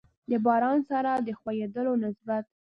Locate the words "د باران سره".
0.29-1.11